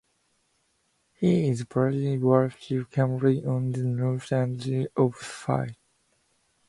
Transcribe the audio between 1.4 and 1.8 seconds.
is